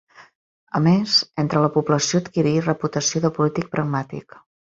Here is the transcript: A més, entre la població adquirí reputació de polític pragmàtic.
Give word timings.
A 0.77 0.79
més, 0.85 1.17
entre 1.43 1.61
la 1.65 1.69
població 1.75 2.23
adquirí 2.23 2.55
reputació 2.69 3.23
de 3.27 3.33
polític 3.37 3.71
pragmàtic. 3.79 4.41